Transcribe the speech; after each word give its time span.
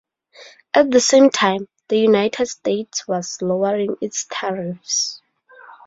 At 0.73 0.89
the 0.89 0.99
same 0.99 1.29
time, 1.29 1.67
the 1.87 1.99
United 1.99 2.47
States 2.47 3.07
was 3.07 3.39
lowering 3.39 3.97
its 4.01 4.25
tariffs. 4.31 5.21